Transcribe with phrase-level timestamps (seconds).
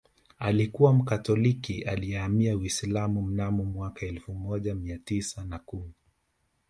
[0.39, 5.93] Alikuwa Mkatoliki aliyehamia Uislamu mnamo mwaka elfu moja mia tisa na kumi